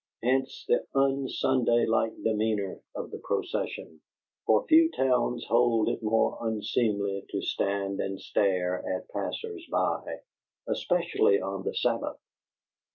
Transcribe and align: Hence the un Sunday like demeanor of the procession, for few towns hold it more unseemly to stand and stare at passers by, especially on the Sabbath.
Hence 0.23 0.65
the 0.67 0.83
un 0.95 1.27
Sunday 1.29 1.85
like 1.85 2.19
demeanor 2.23 2.81
of 2.95 3.11
the 3.11 3.19
procession, 3.19 4.01
for 4.47 4.65
few 4.65 4.89
towns 4.89 5.45
hold 5.47 5.89
it 5.89 6.01
more 6.01 6.39
unseemly 6.41 7.23
to 7.29 7.39
stand 7.43 7.99
and 7.99 8.19
stare 8.19 8.83
at 8.97 9.07
passers 9.09 9.67
by, 9.69 10.21
especially 10.67 11.39
on 11.39 11.61
the 11.61 11.75
Sabbath. 11.75 12.17